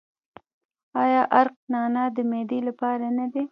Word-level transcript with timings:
آیا 1.03 1.21
عرق 1.39 1.55
نعنا 1.71 2.03
د 2.15 2.17
معدې 2.29 2.59
لپاره 2.67 3.05
نه 3.17 3.25
دی؟ 3.33 3.43